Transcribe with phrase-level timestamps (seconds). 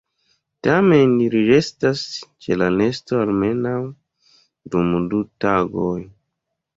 [0.67, 1.99] Tamen ili restas
[2.45, 3.75] ĉe la nesto almenaŭ
[4.77, 5.93] dum du tagoj.